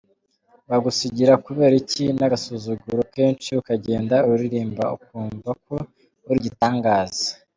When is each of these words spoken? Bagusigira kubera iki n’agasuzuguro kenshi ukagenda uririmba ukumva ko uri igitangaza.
Bagusigira 0.69 1.33
kubera 1.45 1.73
iki 1.81 2.05
n’agasuzuguro 2.17 3.01
kenshi 3.15 3.49
ukagenda 3.61 4.15
uririmba 4.31 4.83
ukumva 4.95 5.51
ko 5.65 5.75
uri 6.29 6.37
igitangaza. 6.41 7.27